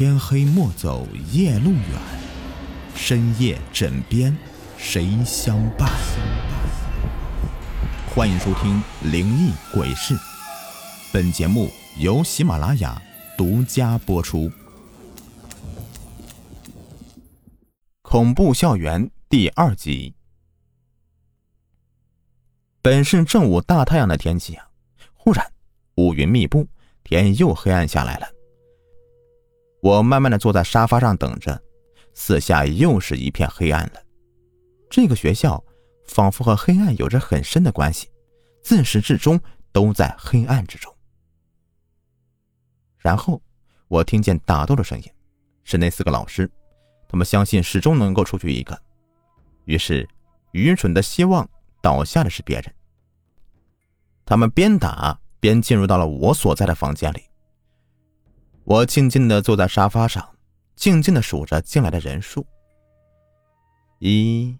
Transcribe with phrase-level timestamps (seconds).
[0.00, 2.00] 天黑莫走夜路远，
[2.94, 4.34] 深夜枕边
[4.78, 5.90] 谁相伴？
[8.08, 8.82] 欢迎收听
[9.12, 10.14] 《灵异鬼事》，
[11.12, 12.98] 本节目由喜马拉雅
[13.36, 14.50] 独家播出。
[18.00, 20.14] 恐怖校园第二集。
[22.80, 24.66] 本是正午大太阳的天气啊，
[25.12, 25.52] 忽然
[25.96, 26.66] 乌云密布，
[27.04, 28.39] 天又黑暗下来了。
[29.80, 31.60] 我慢慢的坐在沙发上等着，
[32.14, 34.02] 四下又是一片黑暗了。
[34.90, 35.62] 这个学校
[36.06, 38.08] 仿佛和黑暗有着很深的关系，
[38.62, 39.40] 自始至终
[39.72, 40.94] 都在黑暗之中。
[42.98, 43.40] 然后
[43.88, 45.04] 我听见打斗的声音，
[45.64, 46.50] 是那四个老师，
[47.08, 48.78] 他们相信始终能够出去一个，
[49.64, 50.06] 于是
[50.52, 51.48] 愚蠢的希望
[51.80, 52.74] 倒下的是别人。
[54.26, 57.29] 他们边打边进入到了我所在的房间里。
[58.64, 60.36] 我静静的坐在沙发上，
[60.76, 62.46] 静静的数着进来的人数。
[63.98, 64.56] 一、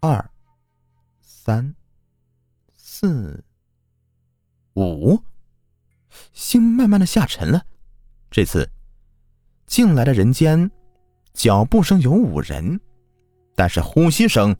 [0.00, 0.30] 二、
[1.20, 1.74] 三、
[2.74, 3.44] 四、
[4.74, 5.20] 五，
[6.32, 7.62] 心慢慢的下沉了。
[8.30, 8.70] 这次
[9.66, 10.70] 进来的人间，
[11.34, 12.80] 脚步声有五人，
[13.54, 14.56] 但是呼吸声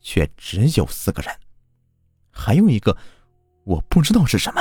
[0.00, 1.34] 却只有四个人，
[2.30, 2.96] 还有一个
[3.64, 4.60] 我不知道是什么。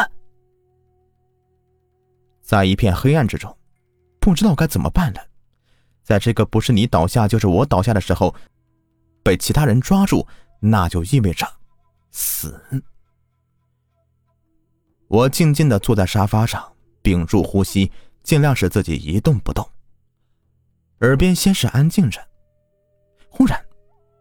[2.49, 3.55] 在一片黑暗之中，
[4.19, 5.21] 不知道该怎么办了。
[6.01, 8.33] 在这个不是你倒下就是我倒下的时候，
[9.21, 10.25] 被其他人抓住，
[10.59, 11.47] 那就意味着
[12.09, 12.59] 死。
[15.07, 17.91] 我静静的坐在沙发上，屏住呼吸，
[18.23, 19.63] 尽量使自己一动不动。
[21.01, 22.19] 耳边先是安静着，
[23.29, 23.63] 忽然，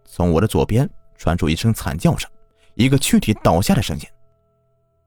[0.05, 2.31] 从我的左边传出一声惨叫声，
[2.75, 4.03] 一个躯体倒下的声音，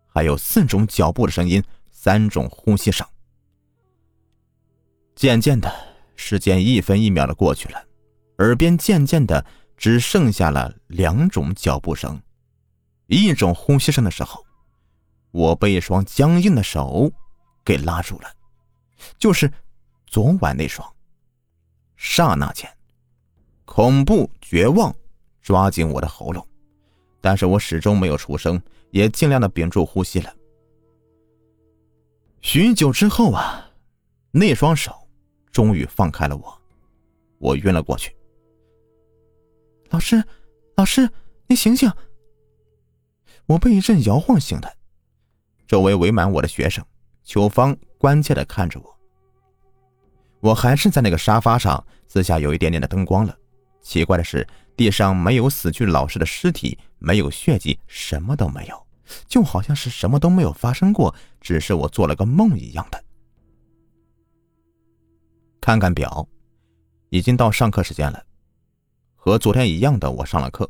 [0.07, 1.63] 还有四种脚步的声音。
[2.03, 3.07] 三种呼吸声。
[5.15, 5.71] 渐渐的，
[6.15, 7.79] 时间一分一秒的过去了，
[8.39, 9.45] 耳边渐渐的
[9.77, 12.19] 只剩下了两种脚步声，
[13.05, 14.43] 一种呼吸声的时候，
[15.29, 17.11] 我被一双僵硬的手
[17.63, 18.27] 给拉住了，
[19.19, 19.53] 就是
[20.07, 20.91] 昨晚那双。
[21.97, 22.67] 刹那间，
[23.63, 24.91] 恐怖绝望
[25.39, 26.43] 抓紧我的喉咙，
[27.21, 28.59] 但是我始终没有出声，
[28.89, 30.33] 也尽量的屏住呼吸了。
[32.41, 33.69] 许久之后啊，
[34.31, 34.91] 那双手
[35.51, 36.61] 终于放开了我，
[37.37, 38.15] 我晕了过去。
[39.89, 40.23] 老师，
[40.75, 41.07] 老师，
[41.47, 41.91] 你醒醒！
[43.45, 44.75] 我被一阵摇晃醒的，
[45.67, 46.83] 周围围满我的学生，
[47.23, 48.99] 秋芳关切的看着我。
[50.39, 53.37] 我还是在那个沙发上，四下有一点点的灯光了。
[53.81, 58.87] 奇怪的是，地上没有死去老师的尸体，没有血迹，什么都没有。
[59.27, 63.03] 就好像是什么都没有发生过，只是我做了个梦一样的。
[65.59, 66.27] 看看表，
[67.09, 68.23] 已经到上课时间了。
[69.15, 70.69] 和昨天一样的，我上了课。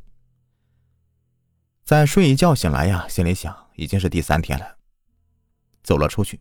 [1.83, 4.77] 再睡一觉醒来呀，心里想已经是第三天了。
[5.83, 6.39] 走了出去，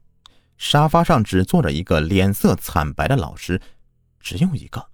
[0.58, 3.60] 沙发上只坐着一个脸色惨白的老师，
[4.18, 4.84] 只有一个。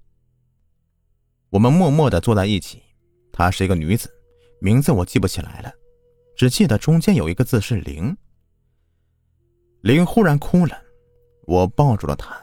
[1.48, 2.82] 我们默默的坐在一起。
[3.32, 4.10] 她是一个女子，
[4.60, 5.72] 名字我记不起来了。
[6.36, 8.14] 只记得中间有一个字是“零”。
[9.80, 10.78] 零忽然哭了，
[11.46, 12.36] 我抱住了她，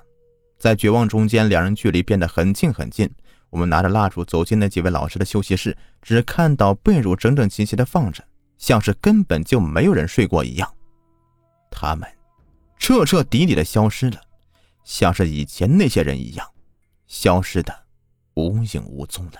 [0.58, 3.09] 在绝望中间，两人距离变得很近很近。
[3.52, 8.24] 我们拿着蜡烛走进那几位老师的休息室，只看到被褥整整齐齐的放着，
[8.58, 10.75] 像是根本就没有人睡过一样。
[11.70, 12.10] 他们
[12.80, 14.20] 彻彻底底的消失了，
[14.84, 16.48] 像是以前那些人一样，
[17.06, 17.72] 消失的
[18.34, 19.34] 无影无踪了。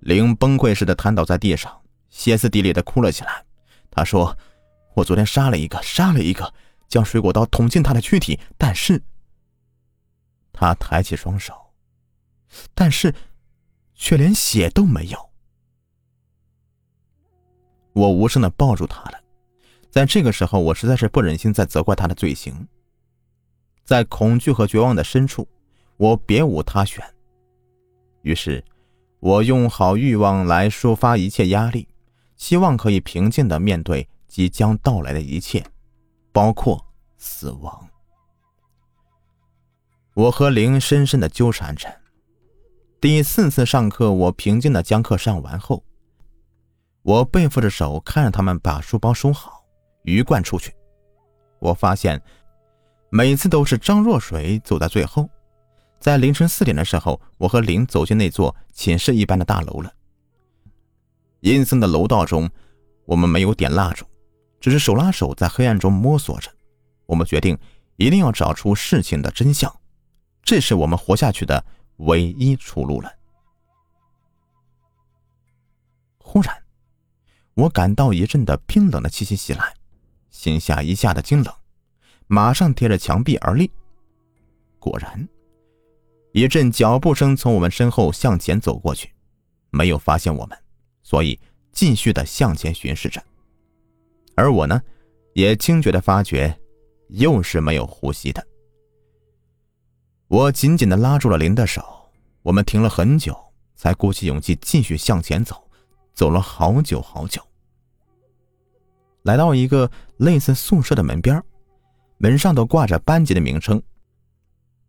[0.00, 1.80] 零崩溃似的瘫倒在地上。
[2.10, 3.44] 歇斯底里的哭了起来。
[3.90, 4.36] 他说
[4.94, 6.52] ：“我昨天杀了一个，杀了一个，
[6.88, 8.38] 将水果刀捅进他的躯体。
[8.56, 9.02] 但是，
[10.52, 11.54] 他抬起双手，
[12.74, 13.14] 但是，
[13.94, 15.30] 却连血都没有。”
[17.94, 19.20] 我无声的抱住他了。
[19.90, 22.68] 在这个时候，我实在是不忍心再责怪他的罪行。
[23.84, 25.48] 在恐惧和绝望的深处，
[25.96, 27.02] 我别无他选。
[28.22, 28.62] 于是，
[29.18, 31.88] 我用好欲望来抒发一切压力。
[32.38, 35.62] 希望可以平静的面对即将到来的一切，
[36.32, 36.82] 包括
[37.18, 37.88] 死亡。
[40.14, 41.88] 我和灵深深的纠缠着。
[43.00, 45.84] 第四次上课，我平静的将课上完后，
[47.02, 49.64] 我背负着手看着他们把书包收好，
[50.02, 50.74] 鱼贯出去。
[51.58, 52.20] 我发现，
[53.10, 55.28] 每次都是张若水走在最后。
[56.00, 59.92] 在凌晨四点的时候，我和灵走进那座寝室一般的大楼了。
[61.40, 62.50] 阴森的楼道中，
[63.04, 64.04] 我们没有点蜡烛，
[64.60, 66.50] 只是手拉手在黑暗中摸索着。
[67.06, 67.56] 我们决定
[67.96, 69.74] 一定要找出事情的真相，
[70.42, 71.64] 这是我们活下去的
[71.96, 73.12] 唯一出路了。
[76.18, 76.54] 忽然，
[77.54, 79.72] 我感到一阵的冰冷的气息袭来，
[80.30, 81.54] 心下一下的惊冷，
[82.26, 83.70] 马上贴着墙壁而立。
[84.78, 85.26] 果然，
[86.32, 89.10] 一阵脚步声从我们身后向前走过去，
[89.70, 90.58] 没有发现我们，
[91.08, 91.40] 所以
[91.72, 93.22] 继续的向前巡视着。
[94.34, 94.78] 而我呢，
[95.32, 96.54] 也惊觉的发觉。
[97.08, 98.46] 又是没有呼吸的。
[100.26, 101.82] 我紧紧的拉住了林的手，
[102.42, 103.34] 我们停了很久，
[103.74, 105.56] 才鼓起勇气继续向前走，
[106.12, 107.40] 走了好久好久。
[109.22, 111.42] 来到一个类似宿舍的门边，
[112.18, 113.82] 门上都挂着班级的名称。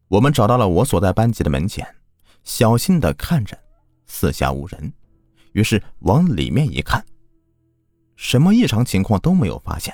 [0.10, 1.88] 我们找到了我所在班级的门前，
[2.44, 3.58] 小心的看着，
[4.08, 4.92] 四下无人，
[5.54, 7.06] 于是往里面一看，
[8.16, 9.94] 什么异常情况都没有发现。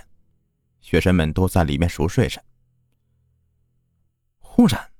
[0.81, 2.41] 学生们都在里面熟睡着。
[4.39, 4.91] 忽然，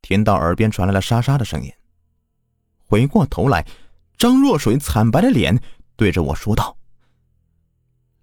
[0.00, 1.72] 听到耳边传来了沙沙的声音。
[2.86, 3.66] 回过头来，
[4.16, 5.60] 张若水惨白的脸
[5.96, 6.78] 对着我说道：“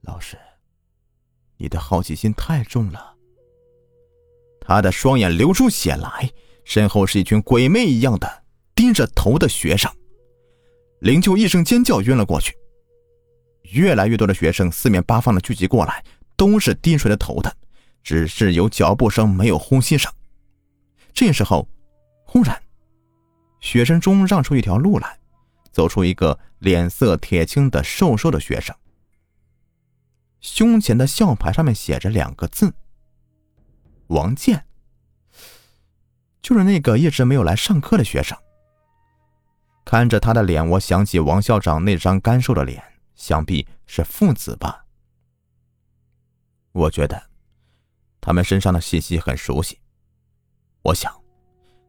[0.01, 0.37] 老师，
[1.57, 3.15] 你的好奇心太重了。”
[4.61, 6.31] 他的双眼流出血来，
[6.63, 9.91] 身后是一群鬼魅一样的低着头的学生。
[10.99, 12.55] 灵柩一声尖叫，晕了过去。
[13.71, 16.03] 越来越多的学生四面八方的聚集过来。
[16.37, 17.55] 都是低垂着头的，
[18.03, 20.11] 只是有脚步声，没有呼吸声。
[21.13, 21.65] 这时候，
[22.25, 22.61] 忽然，
[23.61, 25.17] 学生中让出一条路来，
[25.71, 28.75] 走出一个脸色铁青的瘦瘦的学生。
[30.41, 32.73] 胸前的校牌上面写着两个字
[34.07, 34.65] ：“王健。”
[36.43, 38.37] 就是那个一直没有来上课的学生。
[39.85, 42.83] 看着他的脸，我想起王校长那张干瘦的脸，
[43.13, 44.83] 想必是父子吧。
[46.71, 47.21] 我觉得，
[48.19, 49.79] 他们身上的气息很熟悉。
[50.81, 51.13] 我想，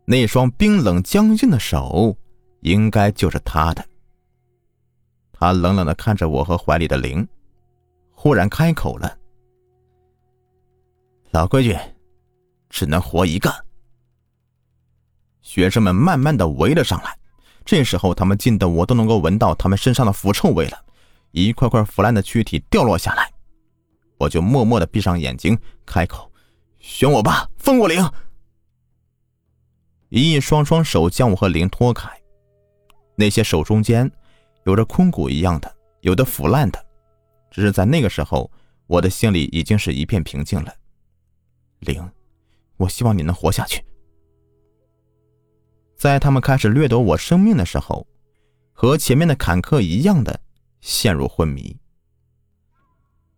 [0.04, 2.16] 那双冰冷僵硬的手，
[2.60, 3.84] 应该就是他的。
[5.32, 7.26] 他冷冷的看着我和怀里的灵，
[8.12, 9.18] 忽然开口了
[11.32, 11.76] ：“老规矩，
[12.68, 13.52] 只能活一个。”
[15.40, 17.18] 学生们慢慢的围了上来，
[17.66, 20.84] 这时候他们近的我都能够闻到他们身上的腐臭味了，
[21.32, 23.28] 一块块腐烂的躯体掉落下来。
[24.18, 26.32] 我就默默的闭上眼睛，开口
[26.78, 28.08] ：“选我吧，封我灵。”
[30.08, 32.08] 一双双手将我和灵拖开，
[33.16, 34.10] 那些手中间
[34.64, 36.86] 有着空骨一样的，有的腐烂的。
[37.50, 38.48] 只是在那个时候，
[38.86, 40.72] 我的心里已经是一片平静了。
[41.80, 42.08] 灵，
[42.76, 43.84] 我希望你能活下去。
[46.06, 48.06] 在他们开始掠夺我生命的时候，
[48.72, 50.38] 和前面的坎坷一样的
[50.80, 51.76] 陷入昏迷。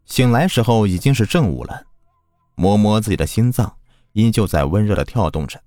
[0.04, 1.82] 醒来时候已经是正午了，
[2.56, 3.74] 摸摸自己的心脏，
[4.12, 5.58] 依旧在温热的跳动着。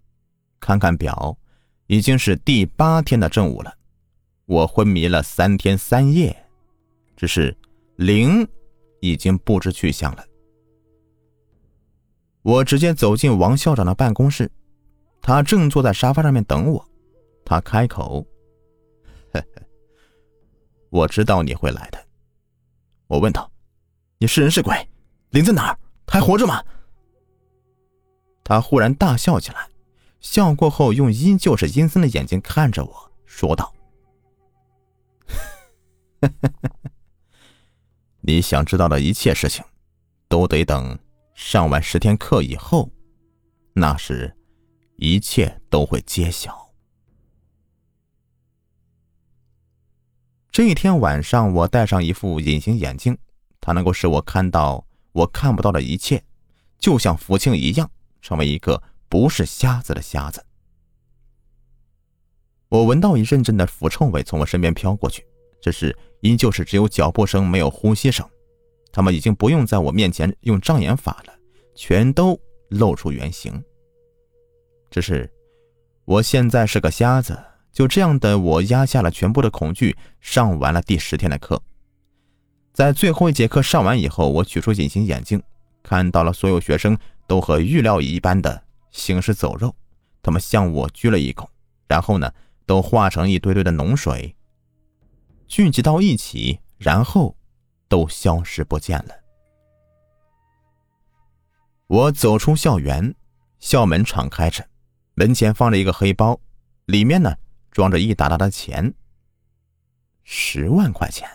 [0.60, 1.36] 看看表，
[1.88, 3.74] 已经是第八天的正午了。
[4.46, 6.46] 我昏迷了三天三夜，
[7.18, 7.58] 只是
[7.96, 8.48] 灵
[9.00, 10.24] 已经不知去向了。
[12.44, 14.52] 我直接走进王校长的办公室，
[15.20, 16.91] 他正坐在沙发上面等我。
[17.52, 18.26] 他开口：“，
[20.90, 22.02] 我知道你会来的。”
[23.08, 23.52] 我问道。
[24.20, 24.74] 你是人是鬼？
[25.32, 25.78] 灵在哪儿？
[26.08, 26.64] 还活着吗？
[28.42, 29.68] 他忽然大笑起来，
[30.22, 33.76] 笑过后用依旧是阴森的眼睛看着我说道
[38.24, 39.62] ：“你想知道的一切事情，
[40.30, 40.98] 都得等
[41.34, 42.90] 上完十天课以后，
[43.74, 44.34] 那时
[44.96, 46.58] 一切都会揭晓。”
[50.52, 53.18] 这一天晚上，我戴上一副隐形眼镜。
[53.62, 56.22] 它能够使我看到我看不到的一切，
[56.78, 57.90] 就像福清一样，
[58.22, 60.44] 成为一个不是瞎子的瞎子。
[62.68, 65.26] 我闻到一阵阵的腐臭味从我身边飘过去，
[65.62, 68.28] 只是依旧是只有脚步声，没有呼吸声。
[68.92, 71.34] 他们已经不用在我面前用障眼法了，
[71.76, 73.64] 全都露出原形。
[74.90, 75.32] 只是
[76.04, 77.40] 我现在是个瞎子，
[77.72, 81.62] 就这样的我压下了全部的恐惧，上完了第十天的课。
[82.74, 85.42] 在最后一节课上完以后，我取出隐形眼镜，
[85.84, 86.98] 看到了所有学生
[87.28, 89.76] 都和预料一般的行尸走肉，
[90.22, 91.46] 他们向我鞠了一躬，
[91.88, 92.32] 然后呢，
[92.66, 94.36] 都化成一堆堆的脓水，
[95.48, 97.36] 聚集到一起，然后
[97.88, 99.16] 都消失不见了。
[101.88, 103.14] 我走出校园，
[103.60, 104.66] 校门敞开着，
[105.14, 106.40] 门前放着一个黑包，
[106.86, 107.36] 里面呢
[107.72, 108.94] 装着一沓沓的钱，
[110.24, 111.28] 十万块钱。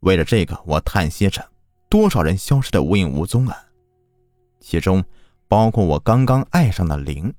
[0.00, 1.44] 为了这个，我叹息着，
[1.88, 3.56] 多少人消失的无影无踪啊！
[4.60, 5.04] 其中
[5.48, 7.34] 包括我刚刚爱上的灵。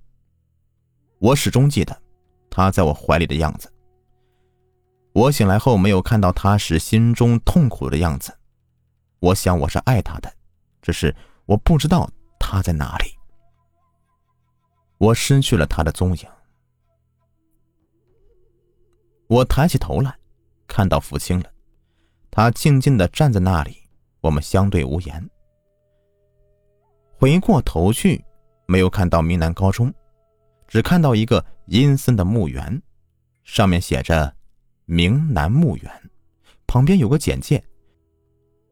[1.19, 1.99] 我始终记得
[2.49, 3.71] 他在我怀里的样子。
[5.13, 8.37] 我醒来后没有看到他时心中痛苦的样子，
[9.19, 10.31] 我想我是爱他的，
[10.81, 11.15] 只是
[11.45, 13.05] 我不知道他在哪里。
[14.97, 16.27] 我失去了他的踪影。
[19.27, 20.17] 我抬起头来，
[20.67, 21.51] 看到福清了，
[22.31, 23.75] 他静静的站在那里，
[24.21, 25.29] 我们相对无言。
[27.17, 28.23] 回过头去，
[28.67, 29.93] 没有看到明南高中，
[30.67, 32.81] 只看到一个阴森的墓园，
[33.43, 34.33] 上面写着
[34.85, 35.91] “明南墓园”，
[36.65, 37.61] 旁边有个简介：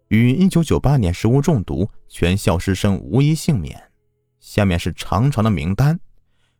[0.08, 3.92] 于一九九八年食物中毒，全校师生无一幸免。
[4.40, 6.00] 下面是长长的名单，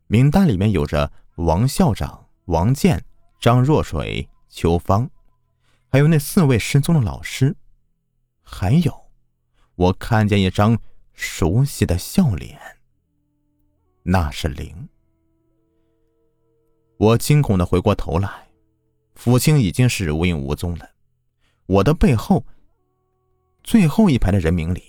[0.08, 3.02] 名单里面有着王校长、王健、
[3.46, 5.08] 张若水、秋芳，
[5.90, 7.56] 还有那四位失踪的老师，
[8.42, 8.92] 还有，
[9.76, 10.76] 我看见一张。
[11.14, 12.60] 熟悉的笑脸，
[14.02, 14.90] 那是灵。
[16.98, 18.50] 我惊恐的回过头来，
[19.14, 20.90] 福清已经是无影无踪了。
[21.68, 22.44] 我的背后，
[23.64, 24.82] 最后一排的人名里，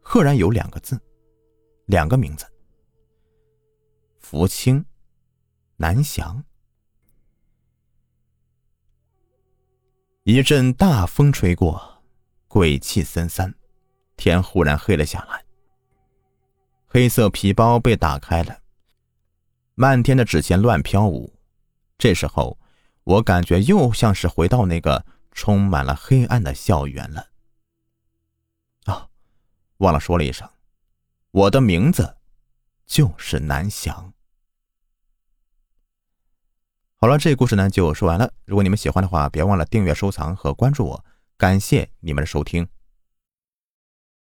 [0.00, 0.98] 赫然有两个字，
[1.84, 2.46] 两个名字：
[4.18, 4.82] 福清、
[5.76, 6.42] 南翔。
[10.32, 12.04] 一阵大风吹过，
[12.46, 13.52] 鬼气森森，
[14.16, 15.44] 天忽然黑了下来。
[16.86, 18.60] 黑色皮包被打开了，
[19.74, 21.34] 漫天的纸钱乱飘舞。
[21.98, 22.56] 这时候，
[23.02, 27.26] 我感觉又像是回到那个充满了黑暗的校园了。
[28.84, 29.08] 啊，
[29.78, 30.48] 忘了说了一声，
[31.32, 32.18] 我的名字
[32.86, 34.14] 就是南翔。
[37.02, 38.30] 好了，这故事呢就说完了。
[38.44, 41.04] 如果你们喜欢的话，别忘了订阅、收藏和关注我。
[41.38, 42.68] 感谢你们的收听。